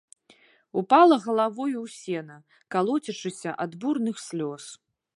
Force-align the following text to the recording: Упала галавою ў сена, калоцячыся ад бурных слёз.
Упала 0.81 1.15
галавою 1.25 1.77
ў 1.83 1.85
сена, 1.97 2.37
калоцячыся 2.77 3.57
ад 3.67 3.81
бурных 3.85 4.27
слёз. 4.29 4.63